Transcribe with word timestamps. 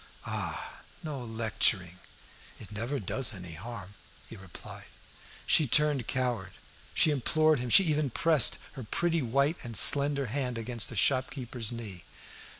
"Ah! 0.25 0.81
no 1.03 1.23
lecturing." 1.23 1.99
"It 2.59 2.71
never 2.71 2.99
does 2.99 3.35
any 3.35 3.53
harm," 3.53 3.93
he 4.27 4.35
replied. 4.35 4.87
She 5.45 5.67
turned 5.67 6.07
coward; 6.07 6.53
she 6.95 7.11
implored 7.11 7.59
him; 7.59 7.69
she 7.69 7.83
even 7.83 8.09
pressed 8.09 8.57
her 8.71 8.83
pretty 8.83 9.21
white 9.21 9.57
and 9.63 9.77
slender 9.77 10.25
hand 10.25 10.57
against 10.57 10.89
the 10.89 10.95
shopkeeper's 10.95 11.71
knee. 11.71 12.03